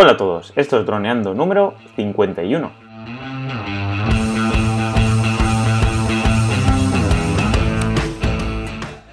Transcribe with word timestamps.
Hola 0.00 0.12
a 0.12 0.16
todos, 0.16 0.52
esto 0.54 0.78
es 0.78 0.86
Droneando 0.86 1.34
número 1.34 1.74
51. 1.96 2.70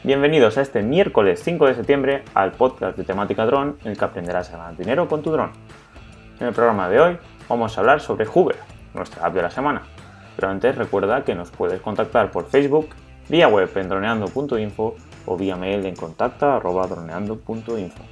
Bienvenidos 0.03 0.59
a 0.59 0.61
este 0.61 0.83
miércoles 0.83 1.41
5 1.43 1.65
de 1.65 1.73
septiembre 1.73 2.23
al 2.35 2.51
podcast 2.51 2.99
de 2.99 3.03
temática 3.03 3.47
dron 3.47 3.79
en 3.83 3.93
el 3.93 3.97
que 3.97 4.05
aprenderás 4.05 4.53
a 4.53 4.57
ganar 4.57 4.77
dinero 4.77 5.07
con 5.07 5.23
tu 5.23 5.31
dron. 5.31 5.53
En 6.39 6.45
el 6.45 6.53
programa 6.53 6.87
de 6.87 6.99
hoy 6.99 7.17
vamos 7.49 7.75
a 7.75 7.81
hablar 7.81 7.99
sobre 7.99 8.27
Hoover, 8.27 8.57
nuestra 8.93 9.25
app 9.25 9.33
de 9.33 9.41
la 9.41 9.49
semana. 9.49 9.81
Pero 10.35 10.49
antes 10.49 10.75
recuerda 10.75 11.23
que 11.23 11.33
nos 11.33 11.49
puedes 11.49 11.81
contactar 11.81 12.29
por 12.29 12.45
Facebook, 12.45 12.89
vía 13.27 13.47
web 13.47 13.75
en 13.75 13.89
droneando.info 13.89 14.95
o 15.25 15.35
vía 15.35 15.55
mail 15.55 15.83
en 15.87 15.95
contacta.droneando.info. 15.95 18.03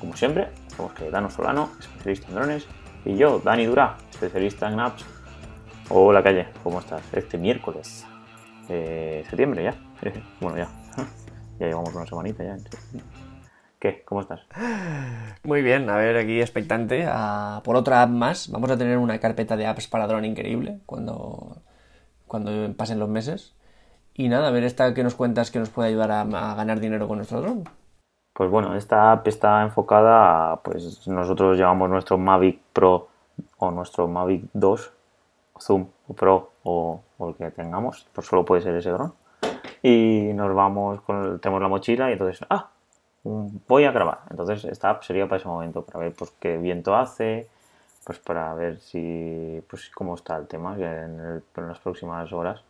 Como 0.00 0.16
siempre, 0.16 0.48
somos 0.76 0.92
Cayetano 0.92 1.30
Solano, 1.30 1.70
especialista 1.80 2.28
en 2.28 2.34
drones, 2.34 2.66
y 3.04 3.16
yo, 3.16 3.40
Dani 3.40 3.64
Durá, 3.66 3.96
especialista 4.10 4.68
en 4.68 4.80
apps. 4.80 5.04
Hola 5.88 6.22
Calle, 6.22 6.48
¿cómo 6.62 6.80
estás? 6.80 7.02
Este 7.12 7.38
miércoles 7.38 8.06
de 8.68 9.24
septiembre 9.28 9.64
ya. 9.64 9.74
bueno, 10.40 10.58
ya. 10.58 10.68
Ya 11.58 11.68
llevamos 11.68 11.94
una 11.94 12.04
semanita 12.04 12.44
ya. 12.44 12.58
¿Qué? 13.78 14.02
¿Cómo 14.04 14.20
estás? 14.20 14.40
Muy 15.42 15.62
bien, 15.62 15.88
a 15.88 15.96
ver, 15.96 16.18
aquí 16.18 16.38
expectante 16.42 17.08
por 17.64 17.76
otra 17.76 18.02
app 18.02 18.10
más. 18.10 18.50
Vamos 18.50 18.70
a 18.70 18.76
tener 18.76 18.98
una 18.98 19.18
carpeta 19.20 19.56
de 19.56 19.66
apps 19.66 19.88
para 19.88 20.06
drone 20.06 20.26
increíble 20.26 20.80
cuando, 20.84 21.62
cuando 22.26 22.74
pasen 22.74 22.98
los 22.98 23.08
meses. 23.08 23.54
Y 24.12 24.28
nada, 24.28 24.48
a 24.48 24.50
ver 24.50 24.64
esta 24.64 24.92
que 24.92 25.02
nos 25.02 25.14
cuentas 25.14 25.50
que 25.50 25.58
nos 25.58 25.70
puede 25.70 25.88
ayudar 25.88 26.10
a, 26.10 26.20
a 26.20 26.54
ganar 26.54 26.78
dinero 26.78 27.08
con 27.08 27.16
nuestro 27.16 27.40
drone. 27.40 27.64
Pues 28.36 28.50
bueno, 28.50 28.76
esta 28.76 29.12
app 29.12 29.26
está 29.28 29.62
enfocada 29.62 30.52
a, 30.52 30.56
pues 30.56 31.08
nosotros 31.08 31.56
llevamos 31.56 31.88
nuestro 31.88 32.18
Mavic 32.18 32.60
Pro 32.74 33.08
o 33.56 33.70
nuestro 33.70 34.08
Mavic 34.08 34.44
2 34.52 34.92
Zoom 35.58 35.86
Pro 36.14 36.50
o, 36.62 37.00
o 37.16 37.28
el 37.30 37.34
que 37.34 37.50
tengamos, 37.50 38.06
pues 38.12 38.26
solo 38.26 38.44
puede 38.44 38.60
ser 38.60 38.74
ese 38.76 38.90
dron. 38.90 39.14
Y 39.82 40.32
nos 40.34 40.54
vamos 40.54 41.00
con, 41.00 41.40
tenemos 41.40 41.62
la 41.62 41.68
mochila 41.68 42.10
y 42.10 42.12
entonces, 42.12 42.46
ah, 42.50 42.68
voy 43.24 43.84
a 43.84 43.90
grabar. 43.90 44.18
Entonces 44.28 44.66
esta 44.66 44.90
app 44.90 45.02
sería 45.02 45.26
para 45.26 45.38
ese 45.38 45.48
momento, 45.48 45.80
para 45.80 46.00
ver 46.00 46.12
pues 46.12 46.30
qué 46.38 46.58
viento 46.58 46.94
hace, 46.94 47.48
pues 48.04 48.18
para 48.18 48.52
ver 48.52 48.80
si, 48.80 49.62
pues 49.66 49.88
cómo 49.88 50.14
está 50.14 50.36
el 50.36 50.46
tema 50.46 50.76
en, 50.76 51.42
las 51.56 51.78
próximas 51.78 52.30
horas. 52.34 52.62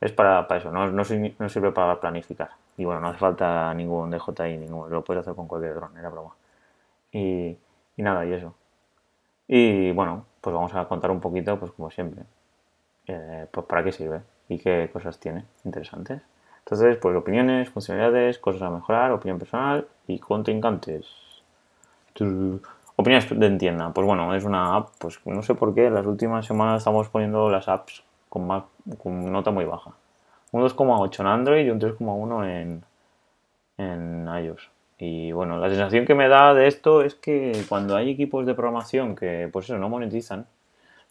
Es 0.00 0.10
para, 0.10 0.46
eso, 0.56 0.72
no 0.72 1.04
sirve 1.04 1.70
para 1.70 2.00
planificar. 2.00 2.61
Y 2.76 2.84
bueno, 2.84 3.00
no 3.00 3.08
hace 3.08 3.18
falta 3.18 3.72
ningún 3.74 4.10
DJI, 4.10 4.56
ningún, 4.58 4.90
lo 4.90 5.04
puedes 5.04 5.22
hacer 5.22 5.34
con 5.34 5.46
cualquier 5.46 5.74
dron, 5.74 5.96
era 5.96 6.08
broma. 6.08 6.34
Y, 7.12 7.56
y, 7.96 8.02
nada, 8.02 8.24
y 8.24 8.32
eso. 8.32 8.54
Y 9.46 9.92
bueno, 9.92 10.26
pues 10.40 10.54
vamos 10.54 10.74
a 10.74 10.86
contar 10.88 11.10
un 11.10 11.20
poquito, 11.20 11.58
pues 11.58 11.72
como 11.72 11.90
siempre, 11.90 12.24
eh, 13.06 13.46
pues 13.50 13.66
para 13.66 13.84
qué 13.84 13.92
sirve 13.92 14.22
y 14.48 14.58
qué 14.58 14.90
cosas 14.92 15.18
tiene 15.18 15.44
interesantes. 15.64 16.22
Entonces, 16.60 16.96
pues 16.98 17.16
opiniones, 17.16 17.68
funcionalidades, 17.70 18.38
cosas 18.38 18.62
a 18.62 18.70
mejorar, 18.70 19.12
opinión 19.12 19.38
personal 19.38 19.86
y 20.06 20.18
contrincantes. 20.18 21.06
Opiniones 22.96 23.28
de 23.38 23.50
tienda. 23.58 23.92
Pues 23.92 24.06
bueno, 24.06 24.34
es 24.34 24.44
una 24.44 24.76
app, 24.76 24.90
pues 24.98 25.18
no 25.24 25.42
sé 25.42 25.54
por 25.54 25.74
qué, 25.74 25.90
las 25.90 26.06
últimas 26.06 26.46
semanas 26.46 26.78
estamos 26.78 27.08
poniendo 27.08 27.50
las 27.50 27.68
apps 27.68 28.04
con, 28.28 28.46
más, 28.46 28.64
con 28.98 29.30
nota 29.32 29.50
muy 29.50 29.64
baja. 29.64 29.92
Un 30.52 30.62
2,8 30.62 31.20
en 31.20 31.26
Android 31.26 31.66
y 31.66 31.70
un 31.70 31.80
3,1 31.80 32.46
en, 32.46 32.84
en 33.78 34.44
iOS. 34.44 34.70
Y 34.98 35.32
bueno, 35.32 35.58
la 35.58 35.68
sensación 35.68 36.06
que 36.06 36.14
me 36.14 36.28
da 36.28 36.54
de 36.54 36.68
esto 36.68 37.02
es 37.02 37.14
que 37.14 37.64
cuando 37.68 37.96
hay 37.96 38.10
equipos 38.10 38.46
de 38.46 38.54
programación 38.54 39.16
que 39.16 39.48
pues 39.52 39.64
eso, 39.64 39.76
no 39.78 39.88
monetizan, 39.88 40.46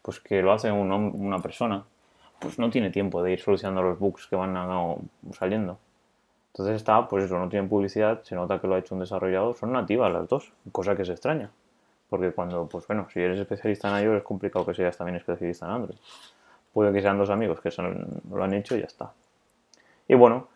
pues 0.02 0.20
que 0.20 0.42
lo 0.42 0.54
hace 0.54 0.72
un, 0.72 0.92
una 0.92 1.40
persona, 1.40 1.84
pues 2.40 2.58
no 2.58 2.70
tiene 2.70 2.90
tiempo 2.90 3.22
de 3.22 3.34
ir 3.34 3.40
solucionando 3.40 3.82
los 3.84 4.00
bugs 4.00 4.28
que 4.28 4.36
van 4.36 4.56
saliendo. 5.34 5.78
Entonces 6.54 6.76
está, 6.76 7.08
pues 7.08 7.26
eso, 7.26 7.38
no 7.38 7.50
tiene 7.50 7.68
publicidad, 7.68 8.24
se 8.24 8.36
nota 8.36 8.60
que 8.60 8.68
lo 8.68 8.76
ha 8.76 8.80
hecho 8.80 8.96
un 8.96 9.02
desarrollador, 9.02 9.56
son 9.56 9.72
nativas 9.72 10.12
las 10.12 10.28
dos, 10.28 10.52
cosa 10.72 10.96
que 10.96 11.06
se 11.06 11.14
extraña. 11.14 11.50
Porque 12.10 12.32
cuando, 12.32 12.68
pues 12.68 12.86
bueno, 12.88 13.08
si 13.14 13.22
eres 13.22 13.40
especialista 13.40 13.88
en 13.90 14.06
iOS 14.06 14.18
es 14.18 14.24
complicado 14.24 14.66
que 14.66 14.74
seas 14.74 14.98
también 14.98 15.16
especialista 15.16 15.66
en 15.66 15.72
Android. 15.72 15.98
Puede 16.74 16.92
que 16.92 17.02
sean 17.02 17.18
dos 17.18 17.30
amigos 17.30 17.62
que 17.62 17.70
lo 18.32 18.44
han 18.44 18.54
hecho 18.54 18.76
y 18.76 18.80
ya 18.80 18.86
está. 18.86 19.12
Y 20.12 20.16
bueno, 20.16 20.50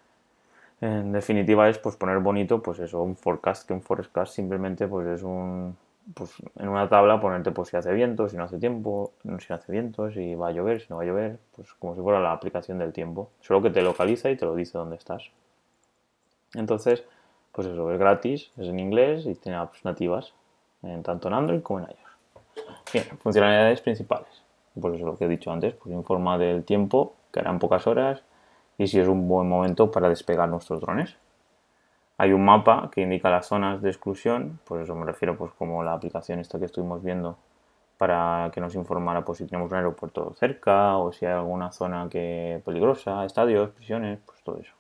en 0.81 1.13
definitiva 1.13 1.69
es 1.69 1.77
pues 1.77 1.95
poner 1.95 2.19
bonito, 2.19 2.61
pues 2.61 2.77
eso, 2.79 3.01
un 3.01 3.16
forecast, 3.16 3.66
que 3.66 3.71
un 3.71 3.81
forecast 3.81 4.33
simplemente 4.33 4.85
pues 4.85 5.07
es 5.07 5.23
un, 5.23 5.77
pues 6.13 6.33
en 6.59 6.67
una 6.67 6.89
tabla 6.89 7.21
ponerte 7.21 7.51
pues 7.51 7.69
si 7.69 7.77
hace 7.77 7.93
viento, 7.93 8.27
si 8.27 8.35
no 8.35 8.43
hace 8.43 8.59
tiempo, 8.59 9.13
si 9.23 9.29
no 9.29 9.55
hace 9.55 9.71
viento, 9.71 10.11
si 10.11 10.35
va 10.35 10.49
a 10.49 10.51
llover, 10.51 10.81
si 10.81 10.88
no 10.89 10.97
va 10.97 11.03
a 11.03 11.05
llover, 11.05 11.39
pues 11.55 11.71
como 11.75 11.95
si 11.95 12.01
fuera 12.01 12.19
la 12.19 12.33
aplicación 12.33 12.79
del 12.79 12.91
tiempo, 12.91 13.29
solo 13.39 13.61
que 13.61 13.69
te 13.69 13.81
localiza 13.81 14.29
y 14.29 14.35
te 14.35 14.43
lo 14.43 14.55
dice 14.55 14.77
dónde 14.77 14.97
estás. 14.97 15.23
Entonces, 16.53 17.05
pues 17.53 17.67
eso, 17.67 17.89
es 17.93 17.97
gratis, 17.97 18.51
es 18.57 18.67
en 18.67 18.77
inglés 18.77 19.25
y 19.25 19.35
tiene 19.35 19.57
apps 19.57 19.85
nativas, 19.85 20.33
en, 20.83 21.01
tanto 21.01 21.29
en 21.29 21.33
Android 21.33 21.61
como 21.61 21.79
en 21.79 21.85
iOS. 21.85 22.66
Bien, 22.91 23.05
funcionalidades 23.19 23.79
principales. 23.79 24.43
Pues 24.77 24.95
eso 24.95 25.05
lo 25.05 25.17
que 25.17 25.23
he 25.23 25.29
dicho 25.29 25.49
antes, 25.49 25.75
pues 25.75 25.95
informa 25.95 26.37
del 26.37 26.66
tiempo, 26.66 27.13
que 27.31 27.39
hará 27.39 27.51
en 27.51 27.59
pocas 27.59 27.87
horas, 27.87 28.22
y 28.77 28.87
si 28.87 28.99
es 28.99 29.07
un 29.07 29.27
buen 29.27 29.47
momento 29.47 29.91
para 29.91 30.09
despegar 30.09 30.49
nuestros 30.49 30.81
drones. 30.81 31.15
Hay 32.17 32.31
un 32.31 32.45
mapa 32.45 32.89
que 32.93 33.01
indica 33.01 33.29
las 33.29 33.47
zonas 33.47 33.81
de 33.81 33.89
exclusión, 33.89 34.59
pues 34.63 34.83
eso 34.83 34.95
me 34.95 35.05
refiero 35.05 35.37
pues 35.37 35.51
como 35.53 35.83
la 35.83 35.93
aplicación 35.93 36.39
esta 36.39 36.59
que 36.59 36.65
estuvimos 36.65 37.03
viendo 37.03 37.37
para 37.97 38.51
que 38.53 38.61
nos 38.61 38.75
informara 38.75 39.23
pues 39.23 39.39
si 39.39 39.45
tenemos 39.45 39.71
un 39.71 39.77
aeropuerto 39.77 40.33
cerca 40.35 40.97
o 40.97 41.11
si 41.11 41.25
hay 41.25 41.33
alguna 41.33 41.71
zona 41.71 42.07
que 42.09 42.61
peligrosa, 42.63 43.25
estadios, 43.25 43.71
prisiones, 43.71 44.19
pues 44.25 44.41
todo 44.43 44.57
eso. 44.59 44.73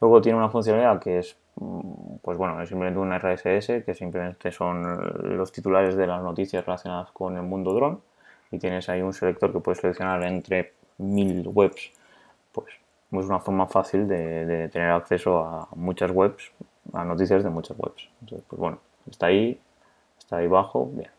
Luego 0.00 0.20
tiene 0.20 0.38
una 0.38 0.50
funcionalidad 0.50 1.00
que 1.00 1.18
es 1.18 1.36
mm, 1.56 2.16
pues 2.22 2.38
bueno, 2.38 2.64
simplemente 2.66 3.00
un 3.00 3.12
RSS 3.12 3.84
que 3.84 3.94
simplemente 3.94 4.52
son 4.52 5.36
los 5.36 5.50
titulares 5.52 5.96
de 5.96 6.06
las 6.06 6.22
noticias 6.22 6.64
relacionadas 6.64 7.10
con 7.12 7.36
el 7.36 7.42
mundo 7.42 7.72
dron 7.74 8.00
y 8.50 8.58
tienes 8.58 8.88
ahí 8.88 9.02
un 9.02 9.12
selector 9.12 9.52
que 9.52 9.60
puedes 9.60 9.80
seleccionar 9.80 10.22
entre 10.24 10.74
mil 10.98 11.46
webs 11.48 11.92
es 13.12 13.26
una 13.26 13.40
forma 13.40 13.66
fácil 13.66 14.06
de, 14.06 14.68
tener 14.68 14.90
acceso 14.90 15.38
a 15.38 15.68
muchas 15.74 16.10
webs, 16.10 16.52
a 16.92 17.04
noticias 17.04 17.42
de 17.42 17.50
muchas 17.50 17.76
webs. 17.78 18.08
Entonces, 18.20 18.46
pues 18.48 18.60
bueno, 18.60 18.78
está 19.10 19.26
ahí, 19.26 19.58
está 20.18 20.36
ahí 20.36 20.46
bajo, 20.46 20.90
bien. 20.92 21.10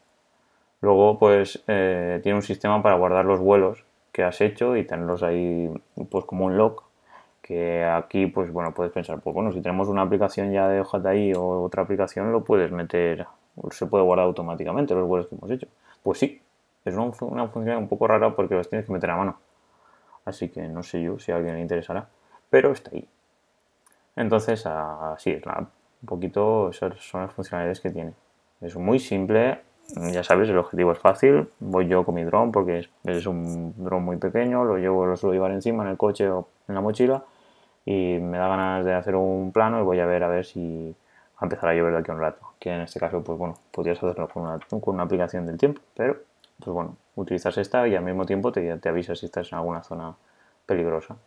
Luego, 0.81 1.17
pues 1.17 1.61
eh, 1.67 2.19
tiene 2.23 2.37
un 2.37 2.41
sistema 2.41 2.81
para 2.81 2.95
guardar 2.95 3.25
los 3.25 3.39
vuelos 3.39 3.83
que 4.11 4.23
has 4.23 4.39
hecho 4.41 4.77
y 4.77 4.85
tenerlos 4.85 5.23
ahí, 5.23 5.69
pues 6.09 6.25
como 6.25 6.45
un 6.45 6.57
log. 6.57 6.83
Que 7.41 7.83
aquí, 7.83 8.27
pues 8.27 8.53
bueno, 8.53 8.73
puedes 8.75 8.93
pensar, 8.93 9.19
pues 9.21 9.33
bueno, 9.33 9.51
si 9.51 9.59
tenemos 9.61 9.87
una 9.87 10.03
aplicación 10.03 10.51
ya 10.51 10.67
de 10.67 10.81
OJI 10.81 11.33
o 11.33 11.63
otra 11.63 11.81
aplicación, 11.81 12.31
lo 12.31 12.43
puedes 12.43 12.71
meter, 12.71 13.25
se 13.71 13.87
puede 13.87 14.03
guardar 14.03 14.27
automáticamente 14.27 14.93
los 14.93 15.07
vuelos 15.07 15.27
que 15.27 15.35
hemos 15.35 15.49
hecho. 15.49 15.67
Pues 16.03 16.19
sí, 16.19 16.39
es 16.85 16.93
una, 16.93 17.11
una 17.21 17.47
función 17.47 17.77
un 17.77 17.87
poco 17.87 18.05
rara 18.07 18.35
porque 18.35 18.53
los 18.53 18.69
tienes 18.69 18.85
que 18.85 18.93
meter 18.93 19.09
a 19.09 19.17
mano 19.17 19.37
así 20.29 20.49
que 20.49 20.61
no 20.67 20.83
sé 20.83 21.01
yo 21.01 21.19
si 21.19 21.31
a 21.31 21.35
alguien 21.35 21.55
le 21.55 21.61
interesará, 21.61 22.07
pero 22.49 22.71
está 22.71 22.91
ahí. 22.91 23.07
Entonces, 24.15 24.65
así 24.65 25.31
es, 25.31 25.45
un 25.45 25.67
poquito 26.05 26.69
esas 26.69 26.99
son 26.99 27.21
las 27.21 27.33
funcionalidades 27.33 27.79
que 27.79 27.89
tiene. 27.89 28.13
Es 28.61 28.75
muy 28.75 28.99
simple, 28.99 29.61
ya 30.11 30.23
sabes, 30.23 30.49
el 30.49 30.57
objetivo 30.57 30.91
es 30.91 30.99
fácil. 30.99 31.49
Voy 31.59 31.87
yo 31.87 32.03
con 32.03 32.15
mi 32.15 32.23
dron 32.23 32.51
porque 32.51 32.87
es, 33.05 33.25
un 33.25 33.73
dron 33.77 34.03
muy 34.03 34.17
pequeño, 34.17 34.65
lo 34.65 34.77
llevo, 34.77 35.05
lo 35.05 35.15
suelo 35.15 35.33
llevar 35.33 35.51
encima 35.51 35.83
en 35.83 35.89
el 35.91 35.97
coche 35.97 36.29
o 36.29 36.47
en 36.67 36.75
la 36.75 36.81
mochila 36.81 37.23
y 37.85 38.19
me 38.19 38.37
da 38.37 38.47
ganas 38.49 38.85
de 38.85 38.93
hacer 38.93 39.15
un 39.15 39.51
plano 39.51 39.79
y 39.79 39.83
voy 39.83 39.99
a 39.99 40.05
ver 40.05 40.23
a 40.23 40.27
ver 40.27 40.45
si 40.45 40.95
va 41.35 41.39
a 41.39 41.45
empezar 41.45 41.69
a 41.69 41.73
llover 41.73 41.93
de 41.93 41.99
aquí 41.99 42.11
a 42.11 42.13
un 42.13 42.19
rato. 42.19 42.39
Que 42.59 42.71
en 42.73 42.81
este 42.81 42.99
caso, 42.99 43.23
pues 43.23 43.37
bueno, 43.37 43.55
podrías 43.71 43.97
hacerlo 43.97 44.27
con 44.27 44.43
una, 44.43 44.59
con 44.59 44.95
una 44.95 45.03
aplicación 45.03 45.45
del 45.45 45.57
tiempo, 45.57 45.81
pero 45.95 46.17
pues 46.59 46.73
bueno, 46.73 46.97
utilizas 47.15 47.57
esta 47.57 47.87
y 47.87 47.95
al 47.95 48.03
mismo 48.03 48.25
tiempo 48.25 48.51
te, 48.51 48.77
te 48.77 48.89
avisa 48.89 49.15
si 49.15 49.25
estás 49.25 49.51
en 49.51 49.57
alguna 49.57 49.83
zona 49.83 50.15
peligrosa. 50.65 51.17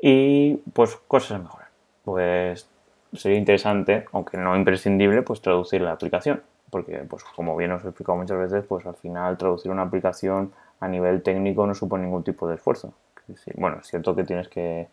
Y 0.00 0.56
pues 0.72 0.96
cosas 1.08 1.32
a 1.32 1.38
mejorar. 1.38 1.68
Pues 2.04 2.68
sería 3.12 3.38
interesante, 3.38 4.06
aunque 4.12 4.36
no 4.36 4.56
imprescindible, 4.56 5.22
pues 5.22 5.40
traducir 5.40 5.80
la 5.80 5.92
aplicación. 5.92 6.42
Porque, 6.70 6.98
pues 7.08 7.24
como 7.24 7.56
bien 7.56 7.72
os 7.72 7.84
he 7.84 7.88
explicado 7.88 8.18
muchas 8.18 8.38
veces, 8.38 8.64
pues 8.66 8.84
al 8.86 8.94
final 8.94 9.38
traducir 9.38 9.70
una 9.70 9.82
aplicación 9.82 10.52
a 10.80 10.88
nivel 10.88 11.22
técnico 11.22 11.66
no 11.66 11.74
supone 11.74 12.04
ningún 12.04 12.22
tipo 12.22 12.46
de 12.48 12.56
esfuerzo. 12.56 12.92
Bueno, 13.56 13.78
es 13.80 13.86
cierto 13.86 14.14
que 14.14 14.24
tienes 14.24 14.48
que 14.48 14.88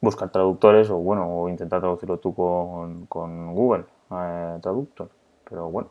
buscar 0.00 0.30
traductores 0.30 0.88
o 0.90 0.96
bueno, 0.96 1.26
o 1.28 1.48
intentar 1.48 1.80
traducirlo 1.80 2.18
tú 2.18 2.34
con, 2.34 3.06
con 3.06 3.54
Google 3.54 3.84
eh, 4.10 4.58
Traductor. 4.60 5.10
Pero 5.48 5.68
bueno, 5.70 5.88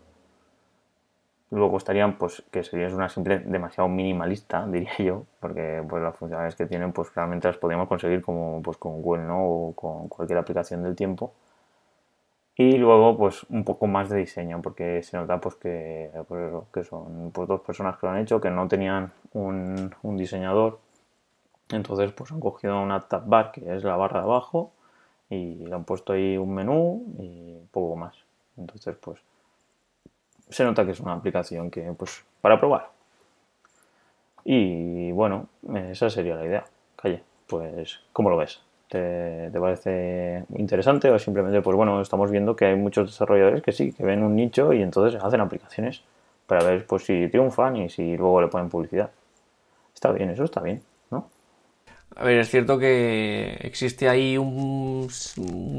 Luego 1.51 1.77
estarían, 1.77 2.17
pues, 2.17 2.43
que 2.51 2.63
sería 2.63 2.87
una 2.95 3.09
simple 3.09 3.39
demasiado 3.39 3.89
minimalista, 3.89 4.67
diría 4.71 4.95
yo, 4.99 5.25
porque 5.39 5.83
pues 5.89 6.03
las 6.03 6.15
funcionalidades 6.15 6.55
que 6.55 6.65
tienen, 6.67 6.91
pues 6.93 7.13
realmente 7.15 7.47
las 7.47 7.57
podríamos 7.57 7.87
conseguir 7.87 8.21
como 8.21 8.61
pues 8.61 8.77
con 8.77 9.01
Google. 9.01 9.25
O 9.31 9.73
con 9.75 10.07
cualquier 10.09 10.39
aplicación 10.39 10.83
del 10.83 10.95
tiempo. 10.95 11.33
Y 12.55 12.77
luego, 12.77 13.17
pues, 13.17 13.43
un 13.49 13.63
poco 13.63 13.87
más 13.87 14.09
de 14.09 14.17
diseño, 14.17 14.61
porque 14.61 15.01
se 15.01 15.15
nota 15.17 15.39
pues 15.39 15.55
que, 15.55 16.11
pues, 16.27 16.53
que 16.73 16.83
son 16.83 17.31
pues, 17.31 17.47
dos 17.47 17.61
personas 17.61 17.97
que 17.97 18.05
lo 18.05 18.11
han 18.11 18.19
hecho, 18.19 18.41
que 18.41 18.49
no 18.51 18.67
tenían 18.67 19.11
un, 19.33 19.95
un 20.03 20.17
diseñador. 20.17 20.79
Entonces, 21.71 22.11
pues 22.11 22.31
han 22.31 22.39
cogido 22.41 22.81
una 22.81 23.01
tab 23.07 23.27
bar, 23.27 23.51
que 23.51 23.61
es 23.75 23.83
la 23.83 23.95
barra 23.95 24.19
de 24.21 24.25
abajo, 24.25 24.73
y 25.29 25.55
le 25.67 25.73
han 25.75 25.85
puesto 25.85 26.13
ahí 26.13 26.37
un 26.37 26.53
menú 26.53 27.05
y 27.19 27.59
poco 27.71 27.95
más. 27.95 28.15
Entonces, 28.57 28.95
pues, 28.97 29.19
se 30.49 30.63
nota 30.63 30.85
que 30.85 30.91
es 30.91 30.99
una 30.99 31.13
aplicación 31.13 31.69
que, 31.69 31.93
pues, 31.97 32.23
para 32.41 32.59
probar. 32.59 32.89
Y 34.43 35.11
bueno, 35.11 35.47
esa 35.91 36.09
sería 36.09 36.35
la 36.35 36.45
idea. 36.45 36.65
Calle, 36.95 37.23
pues, 37.47 37.99
¿cómo 38.13 38.29
lo 38.29 38.37
ves? 38.37 38.61
¿Te, 38.89 39.51
parece 39.51 40.45
interesante 40.57 41.09
o 41.11 41.19
simplemente, 41.19 41.61
pues 41.61 41.75
bueno, 41.77 42.01
estamos 42.01 42.31
viendo 42.31 42.55
que 42.55 42.65
hay 42.65 42.75
muchos 42.75 43.11
desarrolladores 43.11 43.61
que 43.61 43.71
sí, 43.71 43.93
que 43.93 44.03
ven 44.03 44.23
un 44.23 44.35
nicho 44.35 44.73
y 44.73 44.81
entonces 44.81 45.21
hacen 45.21 45.41
aplicaciones 45.41 46.01
para 46.47 46.63
ver 46.63 46.87
pues 46.87 47.03
si 47.05 47.27
triunfan 47.27 47.75
y 47.77 47.89
si 47.89 48.17
luego 48.17 48.41
le 48.41 48.47
ponen 48.47 48.69
publicidad? 48.69 49.11
Está 49.93 50.11
bien, 50.11 50.31
eso 50.31 50.43
está 50.43 50.61
bien, 50.61 50.81
¿no? 51.11 51.29
A 52.15 52.23
ver, 52.23 52.39
es 52.39 52.49
cierto 52.49 52.79
que 52.79 53.59
existe 53.61 54.09
ahí 54.09 54.37
un, 54.37 55.07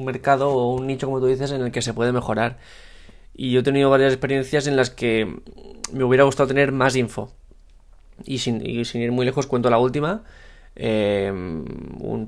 mercado 0.05 0.51
o 0.51 0.75
un 0.75 0.87
nicho, 0.87 1.09
como 1.09 1.19
tú 1.19 1.27
dices, 1.27 1.51
en 1.51 1.63
el 1.63 1.73
que 1.73 1.83
se 1.83 1.93
puede 1.93 2.13
mejorar. 2.13 2.59
Y 3.35 3.53
yo 3.53 3.61
he 3.61 3.63
tenido 3.63 3.91
varias 3.91 4.13
experiencias 4.13 4.67
en 4.67 4.77
las 4.77 4.91
que 4.91 5.41
me 5.93 6.05
hubiera 6.05 6.25
gustado 6.25 6.49
tener 6.49 6.73
más 6.73 6.97
info. 6.97 7.33
Y 8.25 8.39
sin, 8.39 8.65
y 8.65 8.85
sin 8.85 9.01
ir 9.01 9.13
muy 9.13 9.25
lejos, 9.25 9.47
cuento 9.47 9.71
la 9.71 9.79
última 9.79 10.23
eh, 10.77 11.33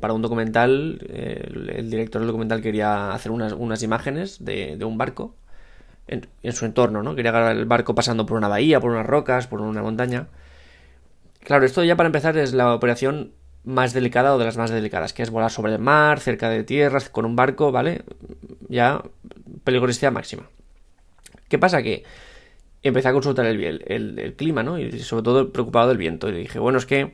para 0.01 0.13
un 0.13 0.23
documental, 0.23 0.99
el, 1.09 1.91
director 1.91 2.21
del 2.21 2.27
documental 2.27 2.61
quería 2.61 3.13
hacer 3.13 3.33
unas, 3.33 3.83
imágenes 3.83 4.45
de, 4.45 4.79
un 4.85 4.99
barco 4.99 5.35
en, 6.09 6.53
su 6.53 6.67
entorno, 6.67 7.03
¿no? 7.03 7.15
Quería 7.15 7.31
grabar 7.33 7.57
el 7.57 7.65
barco 7.67 7.95
pasando 7.95 8.27
por 8.27 8.37
una 8.37 8.49
bahía, 8.49 8.81
por 8.81 8.91
unas 8.91 9.07
rocas, 9.07 9.47
por 9.47 9.61
una 9.61 9.83
montaña. 9.83 10.29
Claro, 11.41 11.65
esto 11.65 11.83
ya 11.85 11.97
para 11.97 12.09
empezar 12.09 12.37
es 12.37 12.53
la 12.53 12.75
operación 12.75 13.33
más 13.65 13.93
delicada 13.93 14.35
o 14.35 14.39
de 14.39 14.45
las 14.45 14.57
más 14.57 14.71
delicadas, 14.71 15.13
que 15.13 15.23
es 15.23 15.31
volar 15.31 15.51
sobre 15.51 15.73
el 15.73 15.79
mar, 15.79 16.21
cerca 16.21 16.49
de 16.49 16.65
tierras, 16.65 17.09
con 17.09 17.25
un 17.25 17.37
barco, 17.37 17.73
¿vale? 17.73 18.03
Ya 18.69 19.03
peligrosidad 19.65 20.13
máxima. 20.13 20.49
¿Qué 21.53 21.59
pasa? 21.59 21.83
Que 21.83 22.03
empecé 22.83 23.09
a 23.09 23.13
consultar 23.13 23.45
el, 23.45 23.85
el 23.87 24.35
clima, 24.37 24.63
¿no? 24.63 24.79
Y 24.79 25.01
sobre 25.01 25.23
todo 25.23 25.53
preocupado 25.53 25.89
del 25.89 25.99
viento. 25.99 26.31
Y 26.31 26.33
dije, 26.33 26.59
bueno, 26.59 26.79
es 26.79 26.87
que 26.87 27.13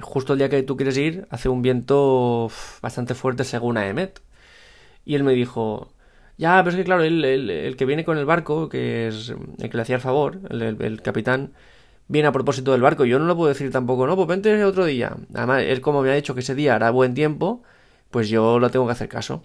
justo 0.00 0.32
el 0.32 0.38
día 0.38 0.48
que 0.48 0.62
tú 0.62 0.78
quieres 0.78 0.96
ir, 0.96 1.26
hace 1.28 1.50
un 1.50 1.60
viento 1.60 2.50
bastante 2.80 3.14
fuerte 3.14 3.44
según 3.44 3.76
AEMET. 3.76 4.22
Y 5.04 5.14
él 5.14 5.24
me 5.24 5.34
dijo, 5.34 5.92
ya, 6.38 6.56
pero 6.64 6.70
es 6.70 6.76
que 6.76 6.84
claro, 6.84 7.02
el, 7.02 7.74
que 7.76 7.84
viene 7.84 8.06
con 8.06 8.16
el 8.16 8.24
barco, 8.24 8.70
que 8.70 9.08
es 9.08 9.28
el 9.28 9.68
que 9.68 9.76
le 9.76 9.82
hacía 9.82 9.96
el 9.96 10.00
favor, 10.00 10.40
el, 10.48 11.02
capitán, 11.02 11.52
viene 12.08 12.28
a 12.28 12.32
propósito 12.32 12.72
del 12.72 12.80
barco. 12.80 13.04
Yo 13.04 13.18
no 13.18 13.26
lo 13.26 13.36
puedo 13.36 13.50
decir 13.50 13.70
tampoco, 13.70 14.06
no, 14.06 14.16
pues 14.16 14.26
vente 14.26 14.64
otro 14.64 14.86
día. 14.86 15.14
Además, 15.34 15.64
él 15.64 15.82
como 15.82 16.00
me 16.00 16.10
ha 16.10 16.14
dicho 16.14 16.32
que 16.32 16.40
ese 16.40 16.54
día 16.54 16.76
hará 16.76 16.88
buen 16.88 17.12
tiempo, 17.12 17.62
pues 18.10 18.30
yo 18.30 18.58
lo 18.58 18.70
tengo 18.70 18.86
que 18.86 18.92
hacer 18.92 19.08
caso. 19.10 19.44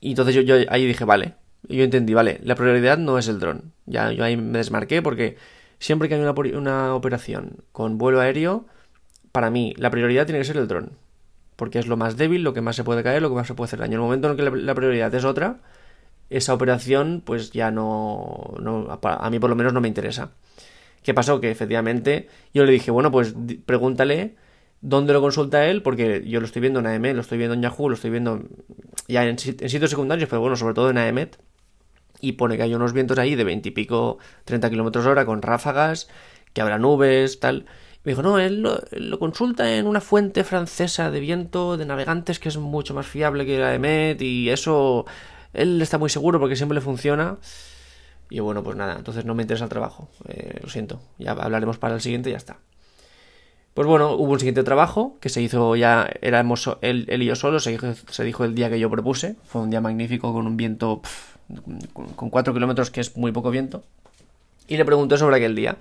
Y 0.00 0.10
entonces 0.10 0.34
yo 0.34 0.56
ahí 0.68 0.84
dije, 0.84 1.04
vale, 1.04 1.34
yo 1.68 1.84
entendí, 1.84 2.14
vale, 2.14 2.40
la 2.42 2.54
prioridad 2.54 2.98
no 2.98 3.18
es 3.18 3.28
el 3.28 3.38
dron. 3.38 3.72
Ya 3.86 4.12
yo 4.12 4.24
ahí 4.24 4.36
me 4.36 4.58
desmarqué 4.58 5.02
porque 5.02 5.36
siempre 5.78 6.08
que 6.08 6.14
hay 6.14 6.20
una, 6.20 6.34
una 6.58 6.94
operación 6.94 7.64
con 7.72 7.98
vuelo 7.98 8.20
aéreo, 8.20 8.66
para 9.32 9.50
mí 9.50 9.74
la 9.76 9.90
prioridad 9.90 10.26
tiene 10.26 10.40
que 10.40 10.44
ser 10.44 10.56
el 10.56 10.68
dron. 10.68 10.92
Porque 11.56 11.78
es 11.78 11.86
lo 11.86 11.96
más 11.96 12.16
débil, 12.16 12.42
lo 12.42 12.52
que 12.52 12.60
más 12.60 12.76
se 12.76 12.84
puede 12.84 13.02
caer, 13.02 13.22
lo 13.22 13.30
que 13.30 13.36
más 13.36 13.46
se 13.46 13.54
puede 13.54 13.66
hacer 13.66 13.80
daño. 13.80 13.92
En 13.92 14.00
el 14.00 14.00
momento 14.00 14.30
en 14.30 14.36
que 14.36 14.42
la 14.42 14.74
prioridad 14.74 15.14
es 15.14 15.24
otra, 15.24 15.60
esa 16.30 16.54
operación 16.54 17.22
pues 17.24 17.52
ya 17.52 17.70
no, 17.70 18.54
a 19.02 19.30
mí 19.30 19.38
por 19.38 19.50
lo 19.50 19.56
menos 19.56 19.72
no 19.72 19.80
me 19.80 19.88
interesa. 19.88 20.32
¿Qué 21.02 21.14
pasó? 21.14 21.40
Que 21.40 21.50
efectivamente 21.50 22.28
yo 22.52 22.64
le 22.64 22.72
dije, 22.72 22.90
bueno, 22.90 23.10
pues 23.12 23.34
pregúntale 23.64 24.34
dónde 24.80 25.12
lo 25.12 25.20
consulta 25.20 25.66
él, 25.66 25.82
porque 25.82 26.24
yo 26.26 26.40
lo 26.40 26.46
estoy 26.46 26.60
viendo 26.60 26.80
en 26.80 26.86
AEMET, 26.86 27.14
lo 27.14 27.20
estoy 27.20 27.38
viendo 27.38 27.54
en 27.54 27.62
Yahoo, 27.62 27.88
lo 27.88 27.94
estoy 27.94 28.10
viendo 28.10 28.42
ya 29.08 29.24
en, 29.24 29.38
sitios 29.38 29.90
secundarios, 29.90 30.28
pero 30.28 30.40
bueno, 30.40 30.56
sobre 30.56 30.74
todo 30.74 30.90
en 30.90 30.98
AEMET. 30.98 31.38
Y 32.20 32.32
pone 32.32 32.56
que 32.56 32.62
hay 32.62 32.74
unos 32.74 32.92
vientos 32.92 33.18
ahí 33.18 33.34
de 33.34 33.44
20 33.44 33.68
y 33.68 33.72
pico, 33.72 34.18
30 34.44 34.70
kilómetros 34.70 35.06
hora 35.06 35.26
con 35.26 35.42
ráfagas, 35.42 36.08
que 36.52 36.60
habrá 36.60 36.78
nubes, 36.78 37.40
tal. 37.40 37.66
Me 38.04 38.12
dijo, 38.12 38.22
no, 38.22 38.38
él 38.38 38.62
lo, 38.62 39.18
consulta 39.18 39.76
en 39.76 39.86
una 39.86 40.00
fuente 40.00 40.44
francesa 40.44 41.10
de 41.10 41.18
viento, 41.20 41.76
de 41.76 41.86
navegantes, 41.86 42.38
que 42.38 42.48
es 42.48 42.56
mucho 42.56 42.94
más 42.94 43.06
fiable 43.06 43.44
que 43.44 43.58
la 43.58 43.76
Met, 43.78 44.22
y 44.22 44.48
eso, 44.50 45.06
él 45.52 45.82
está 45.82 45.98
muy 45.98 46.08
seguro 46.08 46.38
porque 46.38 46.56
siempre 46.56 46.76
le 46.76 46.80
funciona. 46.80 47.38
Y 48.30 48.40
bueno, 48.40 48.62
pues 48.62 48.76
nada, 48.76 48.96
entonces 48.96 49.24
no 49.24 49.34
me 49.34 49.42
interesa 49.42 49.64
el 49.64 49.70
trabajo, 49.70 50.08
eh, 50.28 50.58
lo 50.62 50.68
siento, 50.68 51.00
ya 51.18 51.32
hablaremos 51.32 51.78
para 51.78 51.94
el 51.94 52.00
siguiente 52.00 52.30
y 52.30 52.32
ya 52.32 52.38
está. 52.38 52.58
Pues 53.76 53.86
bueno, 53.86 54.12
hubo 54.12 54.32
un 54.32 54.38
siguiente 54.38 54.64
trabajo 54.64 55.18
que 55.20 55.28
se 55.28 55.42
hizo 55.42 55.76
ya, 55.76 56.08
éramos 56.22 56.70
él, 56.80 57.04
él 57.10 57.22
y 57.22 57.26
yo 57.26 57.36
solo, 57.36 57.60
se 57.60 57.78
se 58.08 58.24
dijo, 58.24 58.44
el 58.44 58.54
día 58.54 58.70
que 58.70 58.80
yo 58.80 58.88
propuse, 58.88 59.36
fue 59.44 59.60
un 59.60 59.68
día 59.68 59.82
magnífico 59.82 60.32
con 60.32 60.46
un 60.46 60.56
viento 60.56 61.02
con 61.92 62.30
4 62.30 62.54
kilómetros, 62.54 62.90
que 62.90 63.02
es 63.02 63.18
muy 63.18 63.32
poco 63.32 63.50
viento, 63.50 63.84
y 64.66 64.78
le 64.78 64.86
pregunté 64.86 65.18
sobre 65.18 65.36
aquel 65.36 65.54
día. 65.54 65.76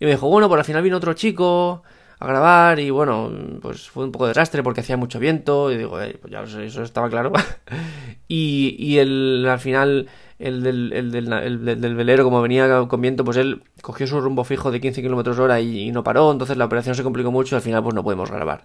Y 0.00 0.06
me 0.06 0.12
dijo, 0.12 0.30
bueno, 0.30 0.48
por 0.48 0.58
al 0.58 0.64
final 0.64 0.82
vino 0.82 0.96
otro 0.96 1.12
chico 1.12 1.82
a 2.18 2.26
grabar 2.26 2.80
y 2.80 2.90
bueno, 2.90 3.30
pues 3.60 3.90
fue 3.90 4.04
un 4.04 4.12
poco 4.12 4.24
de 4.26 4.30
desastre 4.30 4.62
porque 4.62 4.80
hacía 4.80 4.96
mucho 4.96 5.18
viento 5.18 5.70
y 5.70 5.76
digo, 5.76 5.98
pues 6.20 6.30
ya 6.30 6.42
eso 6.42 6.82
estaba 6.82 7.10
claro. 7.10 7.32
y, 8.28 8.74
y 8.78 8.98
el, 8.98 9.46
al 9.48 9.58
final 9.58 10.08
el 10.38 10.62
del, 10.62 10.92
el, 10.92 11.10
del, 11.10 11.94
velero, 11.94 12.24
como 12.24 12.42
venía 12.42 12.86
con 12.88 13.00
viento, 13.00 13.24
pues 13.24 13.36
él 13.36 13.62
cogió 13.82 14.06
su 14.06 14.20
rumbo 14.20 14.44
fijo 14.44 14.70
de 14.70 14.80
15 14.80 15.02
km 15.02 15.38
hora 15.38 15.60
y, 15.60 15.90
no 15.92 16.04
paró, 16.04 16.30
entonces 16.30 16.56
la 16.56 16.66
operación 16.66 16.94
se 16.94 17.02
complicó 17.02 17.30
mucho 17.30 17.54
y 17.54 17.56
al 17.56 17.62
final 17.62 17.82
pues 17.82 17.94
no 17.94 18.02
podemos 18.02 18.30
grabar. 18.30 18.64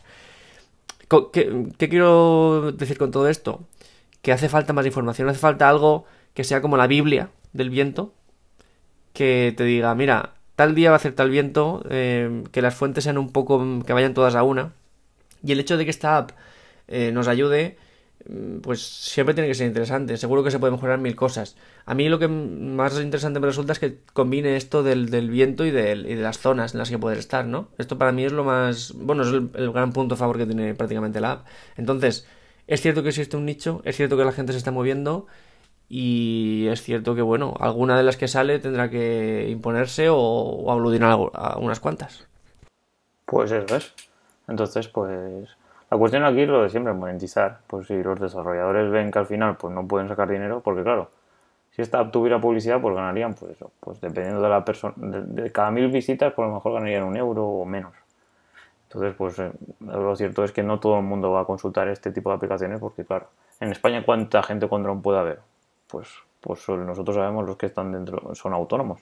¿Qué, 1.33 1.67
¿Qué 1.77 1.89
quiero 1.89 2.71
decir 2.73 2.97
con 2.97 3.11
todo 3.11 3.27
esto? 3.27 3.61
Que 4.21 4.31
hace 4.31 4.49
falta 4.49 4.73
más 4.73 4.85
información, 4.85 5.27
hace 5.29 5.39
falta 5.39 5.67
algo 5.67 6.05
que 6.33 6.43
sea 6.43 6.61
como 6.61 6.77
la 6.77 6.87
Biblia 6.87 7.29
del 7.53 7.69
viento, 7.69 8.13
que 9.13 9.53
te 9.55 9.63
diga, 9.65 9.93
mira, 9.95 10.35
tal 10.61 10.75
día 10.75 10.91
va 10.91 10.97
a 10.97 10.97
hacer 10.97 11.13
tal 11.13 11.31
viento, 11.31 11.83
eh, 11.89 12.43
que 12.51 12.61
las 12.61 12.75
fuentes 12.75 13.03
sean 13.03 13.17
un 13.17 13.31
poco, 13.31 13.81
que 13.83 13.93
vayan 13.93 14.13
todas 14.13 14.35
a 14.35 14.43
una. 14.43 14.73
Y 15.43 15.53
el 15.53 15.59
hecho 15.59 15.75
de 15.75 15.85
que 15.85 15.89
esta 15.89 16.17
app 16.17 16.33
eh, 16.87 17.11
nos 17.11 17.27
ayude, 17.27 17.79
mm, 18.29 18.59
pues 18.59 18.83
siempre 18.83 19.33
tiene 19.33 19.47
que 19.47 19.55
ser 19.55 19.65
interesante. 19.65 20.17
Seguro 20.17 20.43
que 20.43 20.51
se 20.51 20.59
puede 20.59 20.71
mejorar 20.71 20.99
mil 20.99 21.15
cosas. 21.15 21.55
A 21.87 21.95
mí 21.95 22.09
lo 22.09 22.19
que 22.19 22.27
más 22.27 22.93
interesante 22.99 23.39
me 23.39 23.47
resulta 23.47 23.73
es 23.73 23.79
que 23.79 23.97
combine 24.13 24.55
esto 24.55 24.83
del, 24.83 25.07
viento 25.31 25.65
y, 25.65 25.71
de 25.71 25.95
las 26.17 26.37
zonas 26.37 26.75
en 26.75 26.77
las 26.77 26.91
que 26.91 26.99
poder 26.99 27.17
estar, 27.17 27.43
¿no? 27.47 27.69
Esto 27.79 27.97
para 27.97 28.11
mí 28.11 28.23
es 28.23 28.31
lo 28.31 28.43
más, 28.43 28.93
bueno, 28.95 29.23
es 29.23 29.29
el, 29.29 29.49
el 29.55 29.71
gran 29.71 29.93
punto 29.93 30.13
a 30.13 30.17
favor 30.19 30.37
que 30.37 30.45
tiene 30.45 30.75
prácticamente 30.75 31.19
la 31.21 31.31
app. 31.31 31.47
Entonces, 31.75 32.27
es 32.67 32.81
cierto 32.81 33.01
que 33.01 33.09
existe 33.09 33.35
un 33.35 33.45
nicho, 33.45 33.81
es 33.83 33.95
cierto 33.97 34.15
que 34.15 34.25
la 34.25 34.31
gente 34.31 34.51
se 34.51 34.59
está 34.59 34.69
moviendo 34.69 35.25
y 35.93 36.69
es 36.69 36.83
cierto 36.83 37.15
que, 37.15 37.21
bueno, 37.21 37.53
alguna 37.59 37.97
de 37.97 38.03
las 38.03 38.15
que 38.15 38.29
sale 38.29 38.59
tendrá 38.59 38.89
que 38.89 39.49
imponerse 39.49 40.07
o, 40.07 40.15
o 40.15 40.71
aglutinar 40.71 41.19
a 41.33 41.57
unas 41.57 41.81
cuantas. 41.81 42.25
Pues 43.25 43.51
eso 43.51 43.75
es. 43.75 43.93
Entonces, 44.47 44.87
pues 44.87 45.49
la 45.89 45.97
cuestión 45.97 46.23
aquí 46.23 46.43
es 46.43 46.47
lo 46.47 46.63
de 46.63 46.69
siempre, 46.69 46.93
monetizar. 46.93 47.59
Pues 47.67 47.87
si 47.87 48.01
los 48.01 48.17
desarrolladores 48.17 48.89
ven 48.89 49.11
que 49.11 49.19
al 49.19 49.25
final 49.25 49.57
pues 49.57 49.73
no 49.73 49.85
pueden 49.85 50.07
sacar 50.07 50.29
dinero, 50.29 50.61
porque 50.61 50.81
claro, 50.81 51.11
si 51.71 51.81
esta 51.81 52.09
tuviera 52.09 52.39
publicidad, 52.39 52.79
pues 52.79 52.95
ganarían, 52.95 53.33
pues 53.33 53.51
eso, 53.51 53.71
pues 53.81 53.99
dependiendo 53.99 54.41
de 54.41 54.47
la 54.47 54.63
persona, 54.63 54.93
de, 54.97 55.51
cada 55.51 55.71
mil 55.71 55.89
visitas, 55.89 56.31
pues 56.31 56.47
lo 56.47 56.53
mejor 56.53 56.71
ganarían 56.75 57.03
un 57.03 57.17
euro 57.17 57.45
o 57.45 57.65
menos. 57.65 57.91
Entonces, 58.87 59.13
pues 59.17 59.39
eh, 59.39 59.51
lo 59.81 60.15
cierto 60.15 60.45
es 60.45 60.53
que 60.53 60.63
no 60.63 60.79
todo 60.79 60.99
el 60.99 61.03
mundo 61.03 61.31
va 61.31 61.41
a 61.41 61.45
consultar 61.45 61.89
este 61.89 62.11
tipo 62.11 62.29
de 62.29 62.37
aplicaciones, 62.37 62.79
porque 62.79 63.03
claro, 63.03 63.27
en 63.59 63.73
España, 63.73 64.03
¿cuánta 64.05 64.41
gente 64.41 64.69
con 64.69 64.83
dron 64.83 65.01
puede 65.01 65.19
haber? 65.19 65.50
Pues, 65.91 66.09
pues 66.39 66.67
nosotros 66.69 67.15
sabemos 67.15 67.45
los 67.45 67.57
que 67.57 67.67
están 67.67 67.91
dentro 67.91 68.33
son 68.33 68.53
autónomos. 68.53 69.01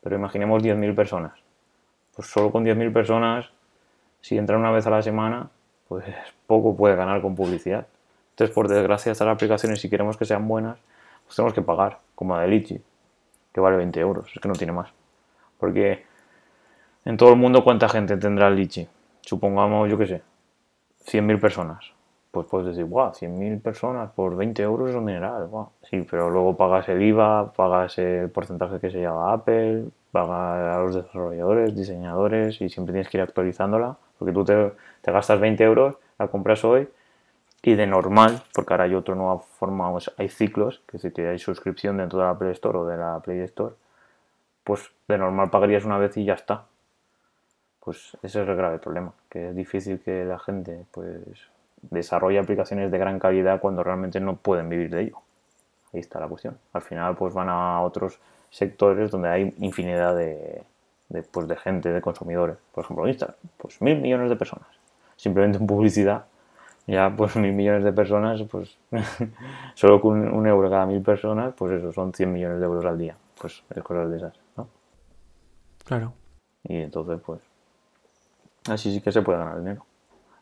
Pero 0.00 0.16
imaginemos 0.16 0.62
10.000 0.62 0.94
personas. 0.94 1.32
Pues 2.14 2.28
solo 2.28 2.52
con 2.52 2.64
10.000 2.64 2.92
personas, 2.92 3.50
si 4.20 4.36
entran 4.36 4.60
una 4.60 4.70
vez 4.70 4.86
a 4.86 4.90
la 4.90 5.02
semana, 5.02 5.50
pues 5.88 6.04
poco 6.46 6.76
puede 6.76 6.94
ganar 6.94 7.22
con 7.22 7.34
publicidad. 7.34 7.86
Entonces, 8.30 8.54
por 8.54 8.68
desgracia, 8.68 9.10
estas 9.10 9.26
aplicaciones, 9.26 9.80
si 9.80 9.90
queremos 9.90 10.16
que 10.16 10.24
sean 10.24 10.46
buenas, 10.46 10.78
pues 11.24 11.34
tenemos 11.34 11.54
que 11.54 11.62
pagar, 11.62 11.98
como 12.14 12.36
la 12.36 12.42
de 12.42 12.48
Litchi, 12.48 12.80
que 13.52 13.60
vale 13.60 13.76
20 13.76 13.98
euros, 13.98 14.30
es 14.32 14.40
que 14.40 14.48
no 14.48 14.54
tiene 14.54 14.72
más. 14.72 14.90
Porque 15.58 16.04
en 17.04 17.16
todo 17.16 17.30
el 17.30 17.36
mundo, 17.36 17.64
¿cuánta 17.64 17.88
gente 17.88 18.16
tendrá 18.16 18.48
Litchi? 18.50 18.86
Supongamos, 19.22 19.90
yo 19.90 19.98
qué 19.98 20.06
sé, 20.06 20.22
100.000 21.04 21.40
personas 21.40 21.97
pues 22.30 22.46
puedes 22.46 22.68
decir, 22.68 22.84
guau, 22.84 23.12
100.000 23.12 23.62
personas 23.62 24.10
por 24.12 24.36
20 24.36 24.62
euros 24.62 24.90
es 24.90 24.96
un 24.96 25.06
dineral, 25.06 25.48
Sí, 25.82 26.06
pero 26.08 26.30
luego 26.30 26.56
pagas 26.56 26.88
el 26.88 27.02
IVA, 27.02 27.52
pagas 27.52 27.98
el 27.98 28.30
porcentaje 28.30 28.80
que 28.80 28.90
se 28.90 29.00
llama 29.00 29.32
Apple, 29.32 29.86
pagas 30.12 30.76
a 30.76 30.78
los 30.80 30.94
desarrolladores, 30.94 31.74
diseñadores 31.74 32.60
y 32.60 32.68
siempre 32.68 32.92
tienes 32.92 33.08
que 33.08 33.18
ir 33.18 33.22
actualizándola, 33.22 33.96
porque 34.18 34.32
tú 34.32 34.44
te, 34.44 34.72
gastas 35.10 35.40
20 35.40 35.64
euros, 35.64 35.96
la 36.18 36.28
compras 36.28 36.64
hoy 36.64 36.88
Y 37.62 37.74
de 37.74 37.86
normal, 37.86 38.42
porque 38.54 38.74
ahora 38.74 38.84
hay 38.84 38.94
otra 38.94 39.14
nueva 39.14 39.38
forma, 39.40 39.90
hay 40.16 40.28
ciclos, 40.28 40.82
que 40.86 40.98
si 40.98 41.10
te 41.10 41.28
hay 41.28 41.38
suscripción 41.38 41.96
dentro 41.96 42.18
de 42.20 42.26
la 42.26 42.38
Play 42.38 42.52
Store 42.52 42.78
o 42.78 42.86
de 42.86 42.96
la 42.96 43.20
Play 43.20 43.40
Store, 43.40 43.74
pues 44.64 44.90
de 45.08 45.18
normal 45.18 45.50
pagarías 45.50 45.84
una 45.84 45.98
vez 45.98 46.16
y 46.16 46.24
ya 46.24 46.34
está. 46.34 46.66
Pues 47.80 48.16
ese 48.22 48.42
es 48.42 48.48
el 48.48 48.56
grave 48.56 48.78
problema, 48.78 49.12
que 49.30 49.48
es 49.48 49.56
difícil 49.56 50.00
que 50.00 50.24
la 50.24 50.38
gente 50.38 50.84
pues 50.92 51.48
desarrolle 51.82 52.38
aplicaciones 52.38 52.90
de 52.90 52.98
gran 52.98 53.18
calidad 53.18 53.60
cuando 53.60 53.82
realmente 53.82 54.20
no 54.20 54.36
pueden 54.36 54.68
vivir 54.68 54.90
de 54.90 55.02
ello. 55.02 55.18
Ahí 55.92 56.00
está 56.00 56.20
la 56.20 56.28
cuestión. 56.28 56.58
Al 56.72 56.82
final 56.82 57.16
pues 57.16 57.34
van 57.34 57.48
a 57.48 57.80
otros 57.82 58.20
sectores 58.50 59.10
donde 59.10 59.28
hay 59.28 59.54
infinidad 59.58 60.16
de, 60.16 60.62
de, 61.08 61.22
pues, 61.22 61.48
de 61.48 61.56
gente, 61.56 61.90
de 61.90 62.00
consumidores. 62.00 62.56
Por 62.72 62.84
ejemplo, 62.84 63.08
Instagram, 63.08 63.36
pues 63.56 63.80
mil 63.80 64.00
millones 64.00 64.30
de 64.30 64.36
personas. 64.36 64.68
Simplemente 65.16 65.58
en 65.58 65.66
publicidad 65.66 66.24
ya 66.88 67.14
pues 67.14 67.36
mil 67.36 67.52
millones 67.52 67.84
de 67.84 67.92
personas, 67.92 68.42
pues 68.50 68.78
solo 69.74 70.00
con 70.00 70.26
un, 70.26 70.46
euro 70.46 70.70
cada 70.70 70.86
mil 70.86 71.02
personas, 71.02 71.52
pues 71.54 71.72
eso 71.72 71.92
son 71.92 72.14
100 72.14 72.32
millones 72.32 72.60
de 72.60 72.64
euros 72.64 72.84
al 72.86 72.96
día. 72.96 73.14
Pues 73.38 73.62
es 73.68 73.82
cosas 73.82 74.10
de 74.10 74.16
esas, 74.16 74.32
¿no? 74.56 74.68
Claro. 75.84 76.14
Y 76.64 76.76
entonces, 76.76 77.20
pues, 77.24 77.40
así 78.70 78.92
sí 78.92 79.02
que 79.02 79.12
se 79.12 79.20
puede 79.20 79.38
ganar 79.38 79.58
dinero. 79.58 79.84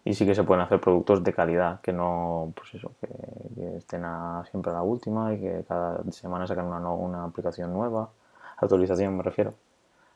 Y 0.07 0.15
sí 0.15 0.25
que 0.25 0.35
se 0.35 0.45
pueden 0.45 0.63
hacer 0.63 0.81
productos 0.81 1.23
de 1.23 1.35
calidad, 1.35 1.81
que 1.83 1.93
no, 1.93 2.53
pues 2.57 2.75
eso, 2.75 2.93
que, 3.01 3.77
estén 3.77 4.05
siempre 4.51 4.71
a 4.71 4.75
la 4.75 4.83
última 4.83 5.35
y 5.35 5.41
que 5.41 5.65
cada 5.69 6.03
semana 6.13 6.47
sacan 6.47 6.67
una, 6.67 6.79
una 6.91 7.25
aplicación 7.25 7.73
nueva, 7.75 8.09
actualización 8.57 9.17
me 9.17 9.23
refiero. 9.23 9.53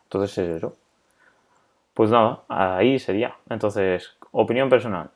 Entonces 0.04 0.38
es 0.38 0.56
eso. 0.56 0.74
Pues 1.92 2.10
nada, 2.10 2.42
ahí 2.48 2.98
sería. 2.98 3.36
Entonces, 3.48 4.16
opinión 4.32 4.70
personal 4.70 5.10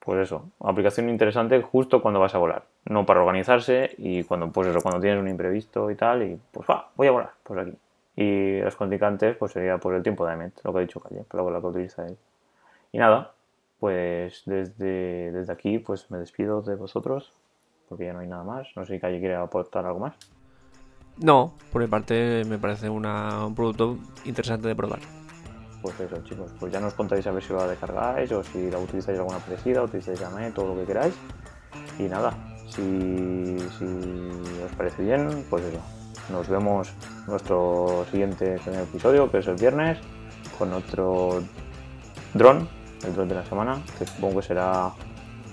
pues 0.00 0.22
eso, 0.22 0.50
aplicación 0.60 1.08
interesante 1.10 1.60
justo 1.62 2.00
cuando 2.00 2.20
vas 2.20 2.34
a 2.34 2.38
volar, 2.38 2.64
no 2.86 3.04
para 3.06 3.20
organizarse 3.20 3.94
y 3.98 4.24
cuando, 4.24 4.50
pues 4.50 4.68
eso, 4.68 4.80
cuando 4.80 5.00
tienes 5.00 5.20
un 5.20 5.28
imprevisto 5.28 5.90
y 5.90 5.94
tal, 5.94 6.22
y 6.22 6.40
pues 6.50 6.68
va, 6.68 6.88
voy 6.96 7.06
a 7.06 7.10
volar, 7.10 7.30
pues 7.42 7.60
aquí. 7.60 7.76
Y 8.16 8.60
los 8.60 8.76
contincantes, 8.76 9.36
pues 9.36 9.52
sería 9.52 9.78
por 9.78 9.94
el 9.94 10.02
tiempo 10.02 10.26
de 10.26 10.32
Emmet, 10.32 10.58
lo 10.64 10.72
que 10.72 10.78
ha 10.78 10.82
dicho 10.82 11.00
Calle, 11.00 11.24
pero 11.30 11.48
lo 11.48 11.60
que 11.60 11.66
utiliza 11.66 12.06
él. 12.06 12.16
Y 12.92 12.98
nada, 12.98 13.32
pues 13.80 14.42
desde, 14.46 15.32
desde 15.32 15.52
aquí, 15.52 15.78
pues 15.78 16.10
me 16.10 16.18
despido 16.18 16.62
de 16.62 16.76
vosotros, 16.76 17.32
porque 17.88 18.04
ya 18.04 18.12
no 18.12 18.20
hay 18.20 18.28
nada 18.28 18.44
más. 18.44 18.68
No 18.76 18.84
sé 18.84 18.94
si 18.94 19.00
Calle 19.00 19.18
quiere 19.18 19.34
aportar 19.34 19.86
algo 19.86 19.98
más. 19.98 20.14
No, 21.16 21.54
por 21.72 21.82
mi 21.82 21.88
parte 21.88 22.44
me 22.44 22.58
parece 22.58 22.88
una, 22.88 23.46
un 23.46 23.54
producto 23.54 23.98
interesante 24.24 24.68
de 24.68 24.76
probar 24.76 25.00
pues 25.82 25.98
eso 26.00 26.22
chicos, 26.24 26.50
pues 26.58 26.72
ya 26.72 26.80
nos 26.80 26.94
contáis 26.94 27.26
a 27.26 27.30
ver 27.30 27.42
si 27.42 27.52
lo 27.52 27.66
descargáis 27.66 28.30
o 28.32 28.42
si 28.42 28.70
la 28.70 28.78
utilizáis 28.78 29.18
alguna 29.18 29.38
parecida, 29.38 29.82
utilizáis 29.82 30.20
Yamet, 30.20 30.54
todo 30.54 30.74
lo 30.74 30.80
que 30.80 30.86
queráis. 30.86 31.14
Y 31.98 32.02
nada, 32.04 32.34
si, 32.68 33.56
os 34.64 34.72
parece 34.76 35.02
bien, 35.02 35.44
pues 35.48 35.64
eso. 35.64 35.80
Nos 36.30 36.48
vemos 36.48 36.92
en 37.24 37.26
nuestro 37.26 38.04
siguiente 38.10 38.54
episodio, 38.54 39.30
que 39.30 39.38
es 39.38 39.48
el 39.48 39.56
viernes, 39.56 39.98
con 40.58 40.72
otro 40.72 41.42
dron, 42.34 42.68
el 43.04 43.14
dron 43.14 43.28
de 43.28 43.34
la 43.34 43.44
semana, 43.44 43.80
que 43.98 44.06
supongo 44.06 44.40
que 44.40 44.46
será 44.46 44.92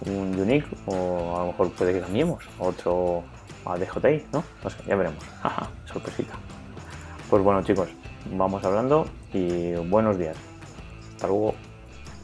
un 0.06 0.40
Unique 0.40 0.68
o 0.86 1.36
a 1.36 1.40
lo 1.40 1.48
mejor 1.48 1.72
puede 1.72 1.94
que 1.94 2.02
cambiemos 2.02 2.44
otro 2.60 3.24
a 3.66 3.78
DJI, 3.78 4.26
¿no? 4.32 4.44
No 4.64 4.70
sé, 4.70 4.78
ya 4.88 4.96
veremos. 4.96 5.24
sorpresita. 5.86 6.34
Pues 7.30 7.44
bueno 7.44 7.62
chicos, 7.64 7.90
vamos 8.32 8.64
hablando 8.64 9.08
y 9.34 9.74
buenos 9.90 10.18
días. 10.18 10.38
Hasta 11.16 11.28
luego. 11.28 11.56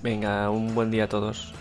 Venga, 0.02 0.50
un 0.50 0.74
buen 0.76 0.92
día 0.92 1.06
a 1.06 1.08
todos. 1.08 1.54